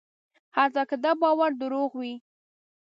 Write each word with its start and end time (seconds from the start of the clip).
حتی 0.57 0.83
که 0.89 0.95
دا 1.03 1.11
باور 1.21 1.51
دروغ 1.61 1.89
وي. 1.99 2.13